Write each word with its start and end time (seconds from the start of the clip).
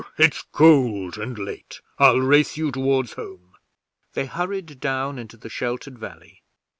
It's 0.17 0.41
cold 0.51 1.19
and 1.19 1.37
late. 1.37 1.79
I'll 1.99 2.21
race 2.21 2.57
you 2.57 2.71
towards 2.71 3.13
home!' 3.13 3.53
They 4.13 4.25
hurried 4.25 4.79
down 4.79 5.19
into 5.19 5.37
the 5.37 5.47
sheltered 5.47 5.99
valley. 5.99 6.41